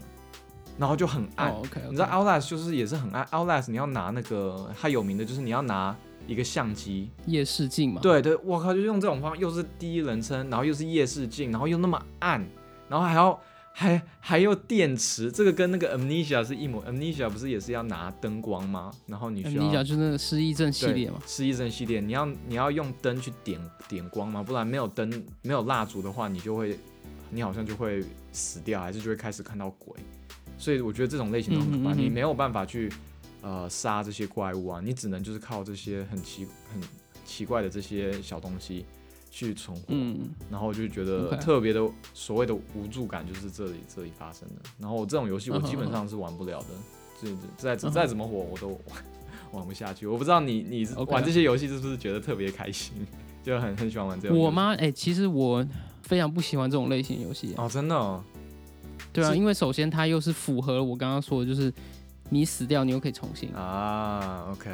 [0.78, 1.52] 然后就很暗。
[1.52, 5.96] 哦，OK，你知道 Outlast 就是也是很暗，Outlast 你要拿那个它有名的就是你要拿
[6.28, 12.46] 一个相机，夜视镜嘛，对对，我靠，就用这种方法，又是第一人称，然后又是夜视镜，然后又那么暗，
[12.90, 13.40] 然后还要
[13.72, 18.92] 还还有电池，这个跟那个 Amnesia 是一模，Amnesia 不是也是要拿灯光吗？
[19.06, 24.42] 然后你需要 Amnesia 就是那个失忆症系列嘛，失忆症系列，你要你要用灯去点点光吗？
[24.42, 25.10] 不然没有灯
[25.42, 26.78] 没有蜡烛的话，你就会
[27.30, 29.94] 你好像就会死掉，还是就会开始看到鬼。
[30.58, 32.90] 所以我觉得这种类型的很可怕，嗯哼嗯你没有办法去
[33.46, 36.82] 呃杀这些怪物啊，你只能就是靠这些很奇很
[37.24, 38.84] 奇怪的这些小东西
[39.30, 39.84] 去存活。
[39.90, 41.80] 嗯，然后我就觉得特别的
[42.16, 44.56] 所谓的无助感就是这里这里发生的。
[44.80, 46.68] 然后这种游戏我基本上是玩不了的，
[47.22, 49.06] 这这再再怎么火我都玩
[49.54, 50.08] 玩不下去。
[50.08, 52.94] 我不知道你你玩这些游戏是不是觉得特别开心，
[53.46, 54.36] 就很很喜欢玩这种。
[54.36, 54.50] 我？
[54.50, 54.74] 妈？
[54.78, 55.64] 哎、其实我
[56.02, 58.24] 非常不喜欢这种类型游戏、哦，真的、哦，
[59.14, 61.72] 对啊，因为首先它又是符合我刚刚说的，就是
[62.30, 64.70] 你死掉你又可以重新，啊，OK，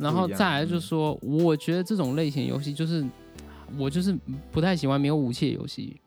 [0.00, 3.04] 然后再来就是说，我觉得这种类型游戏就是
[3.78, 4.16] 我就是
[4.50, 6.00] 不太喜欢没有武器的游戏，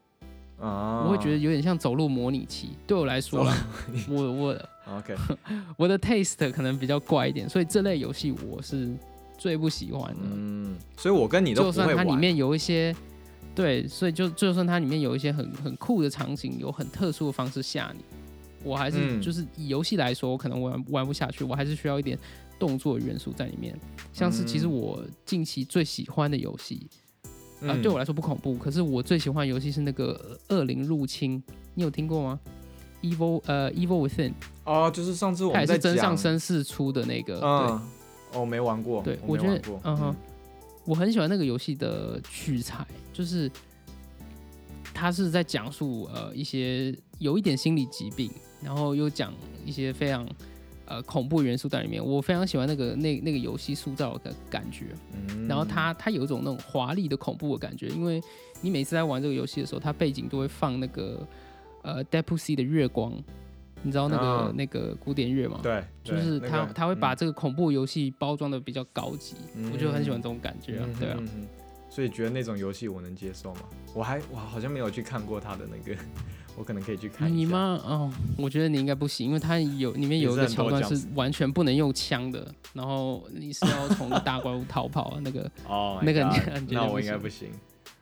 [0.60, 2.70] 嗯啊，我会觉得有点像走路模拟器。
[2.88, 3.56] 对我来说啦，
[4.10, 4.62] 我我
[4.98, 5.16] OK，
[5.78, 8.90] 我的 taste 可能比较怪一点，所以这类游戏我是
[9.38, 10.22] 最不喜欢的。
[10.24, 11.96] 嗯，所以我跟你都就算。
[11.96, 12.96] 它里面有一些，
[13.54, 18.04] 对，所以就就算它里面有一些很很酷的场景，有很特殊的方式吓你，
[18.66, 19.22] 我还是、嗯。
[19.22, 22.18] 就是以游戏来说，我可能玩玩不下去，我还是需要一点
[22.60, 23.80] 动作元素在里面。
[24.12, 24.72] 像是其实嗯。
[24.72, 26.88] 我近期最喜欢的游戏，
[27.62, 27.82] 啊、嗯。
[27.82, 31.42] 对我来说不恐怖，可是我最喜欢的游戏是那个《恶灵入侵》，
[31.76, 32.40] 你有听过吗
[33.02, 37.40] ？Evil 呃 Evil Within，哦，就是上次我们在是真上，绅士出的那个，
[38.34, 40.16] 哦，没玩过，对我我觉得嗯哼
[40.86, 43.52] 我很喜欢那个游戏的取材，就是
[44.92, 49.34] 它是在讲述呃一些有一点心理疾病，然后又讲
[49.66, 50.28] 一些非常
[50.86, 52.04] 呃恐怖元素在里面。
[52.04, 54.88] 我非常喜欢那个那那个游戏塑造的感觉，
[55.30, 58.22] 嗯然后它它有一种那种华丽的恐怖的感觉，因为
[58.62, 61.28] 你每次在玩这个游戏的时候，它背景都会放那个
[61.84, 63.14] 呃 Debussy 的月光，
[63.84, 65.60] 你知道那个、啊那个古典乐吗？
[65.64, 69.36] 对，对就是他、那个他会把嗯这个恐怖游戏包装的比较高级，
[69.72, 71.18] 我就很喜欢这种感觉啊，对啊。
[71.20, 71.48] 嗯哼
[71.88, 73.62] 所以觉得那种游戏我能接受吗？
[73.94, 75.98] 我还我好像没有去看过他的那个，
[76.58, 77.36] 我可能可以去看一下。
[77.36, 77.46] 你？
[77.46, 77.80] 吗？
[77.86, 86.24] 哦，我觉得你应该不行，因为它有里面有一个桥段是完全不能用枪的，然后你是要从大怪物逃跑啊， 那个哦，那个
[86.70, 87.50] 那我应该不行。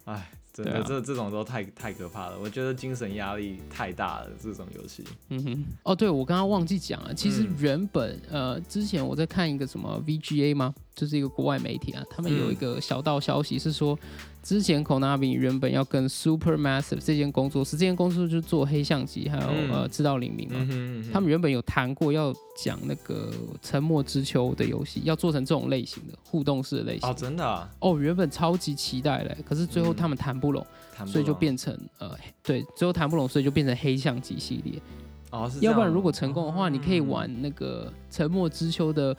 [0.05, 2.37] 哎，真的，啊这这种都太太可怕了。
[2.37, 5.03] 我觉得精神压力太大了，这种游戏。
[5.29, 10.73] 嗯哼，哦，对，我刚刚忘记讲了，其实嗯原本、呃，之前我在看一个什么 VGA 吗？
[10.93, 13.97] 就是一个国外媒体啊，他们有一嗯个小道消息是说，
[14.43, 27.09] 之前 Konami 原本要跟 Supermassive 这间工作室，这间公司就是做黑象机还有、嗯呃知道黎明嘛，嗯哼嗯哼他们原本有谈过要讲那个沉默之秋的游戏，要做成这种类型的互动式的类型。
[27.09, 30.65] 哦，真的啊哦，原本超级期待嘞，可是最后嗯他们谈不拢，
[31.05, 32.11] 所以就变成呃，
[32.43, 34.73] 对，最后谈不拢，所以就变成黑象机系列。
[35.31, 39.15] 哦，要不然如果成功的话，你可以嗯玩那个沉默之秋的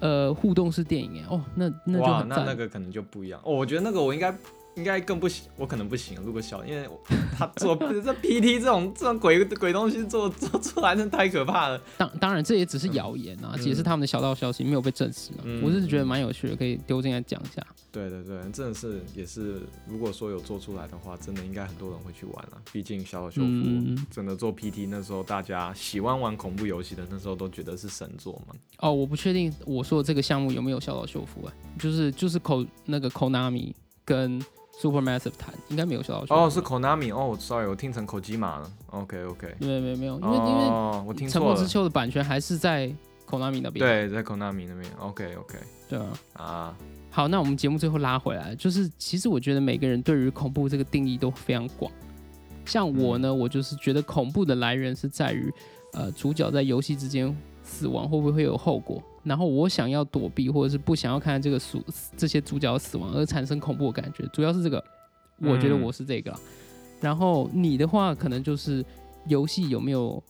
[0.00, 2.44] 呃互动式电影哎，哦，那那就很赞。
[2.44, 3.40] 那个可能就不一样。
[3.42, 4.30] 哦，我觉得那个我应该
[4.78, 6.16] 应该更不行，我可能不行。
[6.24, 6.98] 如果小，因为我
[7.36, 11.80] 他做这 PT 这种这种鬼鬼东西做做出来，真的太可怕了。
[11.96, 15.42] 当当然这也只是谣言啊，嗯也是他们的小道消息，没有被证实啊。
[15.42, 17.66] 嗯我是觉得蛮有趣的，可以丢进来讲一下。
[17.90, 22.62] 对对对，真的是也是，如果说有做出来的话，真的应该很多人会去玩了。
[22.72, 28.54] 毕竟小岛秀夫嗯真的做 PT 那时候，大家喜欢玩恐怖游戏的那时候都觉得是神作嘛。
[28.78, 33.72] 哦，我不确定我说的这个项目有没有小岛秀夫哎，就是就是口那个 Konami
[34.04, 34.40] 跟
[34.80, 36.34] Supermassive 谈，应该没有小岛秀夫。
[36.34, 38.70] 哦，是 Konami 哦，sorry，我听成口基马了。
[38.90, 41.68] OK OK，没有没有没有，因为、因为哦，我听沉默之错了。
[41.68, 42.86] 丘的版权还是在
[43.28, 43.84] Konami 那边。
[43.84, 44.84] 对，在 Konami 那边。
[45.00, 46.06] OK OK 对啊。
[46.34, 46.76] 啊，
[47.10, 51.90] 好，那我们节目最后拉回来，就是其实我觉得每个人对于恐怖这个定义都非常广。
[52.64, 55.52] 像我呢，我就是觉得恐怖的来源是在于，
[55.94, 57.36] 呃，主角在游戏之间
[57.68, 61.84] 死亡会不会会有后果，然后我想要躲避或者是不想要看到这个主
[62.16, 64.82] 这些主角死亡而产生恐怖的感觉，主要是这个，
[65.38, 66.40] 我觉得嗯我是这个啦。
[67.00, 68.84] 然后你的话，可能就是
[69.26, 70.20] 游戏有没有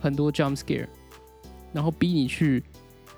[0.00, 0.88] 很多 jump scare，
[1.72, 2.64] 然后逼你去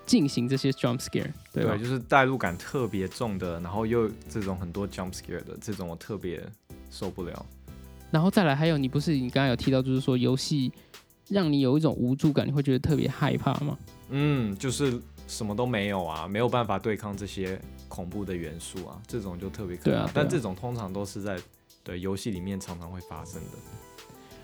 [0.04, 1.76] 进行这些 jump scare，对吧？
[1.76, 6.42] 就是代入感特别重的，然后又这种很多 jump scare 的这种，我特别
[6.90, 7.46] 受不了。
[8.10, 10.72] 然后再来还有，你不是你刚刚有提到，就是说游戏
[11.28, 13.76] 让你有一种无助感，你会觉得特别害怕吗？
[14.10, 19.90] 嗯，就是什么都没有啊，没有办法对抗这些恐怖的元素啊，这种就特别可怕。
[19.90, 21.38] 对啊对啊但这种通常都是在
[21.84, 23.58] 对游戏里面常常会发生的。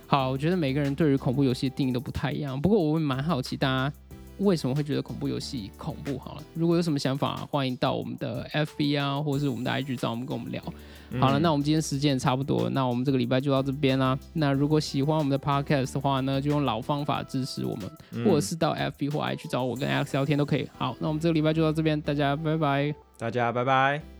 [0.06, 2.60] 好，我觉得每个人对于恐怖游戏的定义都不太一样。
[2.60, 3.96] 不过我会蛮好奇，大家
[4.38, 6.18] 为什么会觉得恐怖游戏恐怖？
[6.18, 10.62] 好了，如果有什么想法，欢迎到我们的 FB 啊，或者是我们的 IG 找我们跟我们聊。
[11.20, 14.18] 好了，嗯那我们今天时间也差不多，那我们这个礼拜就到这边啦。
[14.32, 20.68] 那如果喜欢我们的 Podcast 的话呢，就用老方法支持我们，嗯或者是到 FB 或 IG 找我跟 Alex 聊天都可以。
[20.76, 22.94] 好，那我们这个礼拜就到这边，大家拜拜。
[23.18, 24.13] 大家拜拜。